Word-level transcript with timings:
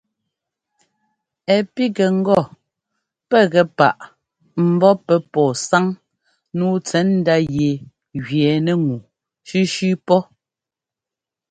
Ɛ́ 1.55 1.61
pígɛ 1.73 2.05
ŋgɔ 2.19 2.39
pɛ́ 3.29 3.43
gɛ 3.51 3.61
páꞌ 3.77 3.99
ḿbɔ́ 4.73 4.93
pɛ́ 5.05 5.17
pɔ́ɔ 5.31 5.49
sáŋ 5.67 5.85
nǔu 6.57 6.73
tsɛ̌ndá 6.87 7.35
yɛ 7.55 7.69
gẅɛɛnɛ́ 8.27 8.75
ŋu 8.85 8.97
sʉ́sʉ́ 9.47 9.93
pɔ́. 10.05 10.19